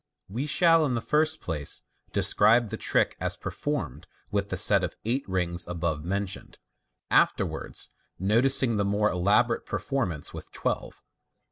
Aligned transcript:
We 0.27 0.47
shall, 0.47 0.83
in 0.87 0.95
the 0.95 0.99
first 0.99 1.41
place, 1.41 1.83
describe 2.11 2.69
the 2.69 2.75
trick 2.77 3.15
as 3.19 3.37
performed 3.37 4.07
with 4.31 4.49
the 4.49 4.57
set 4.57 4.83
of 4.83 4.95
eight 5.05 5.23
rings 5.29 5.67
above 5.67 6.03
mentioned, 6.03 6.57
afterwards 7.11 7.89
noticing 8.17 8.77
the 8.77 8.83
more 8.85 9.11
elaborate 9.11 9.67
performance 9.67 10.33
with 10.33 10.51
twelve. 10.51 11.03